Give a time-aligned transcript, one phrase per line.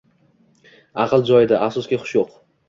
[1.03, 2.35] Aql joyida, afsuski xush yo‘q